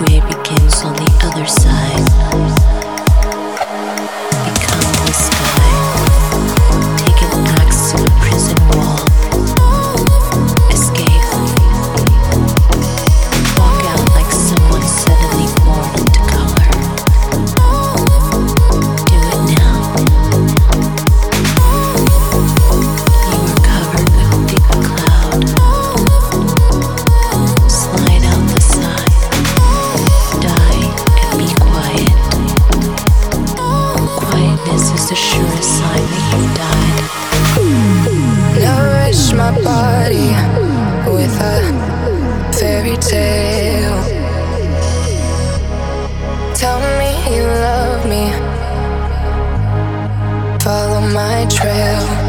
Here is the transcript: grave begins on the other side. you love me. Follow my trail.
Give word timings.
grave 0.00 0.22
begins 0.22 0.82
on 0.82 0.94
the 0.94 1.20
other 1.24 1.46
side. 1.46 2.59
you 47.32 47.42
love 47.42 48.06
me. 48.06 48.32
Follow 50.64 51.00
my 51.00 51.46
trail. 51.48 52.19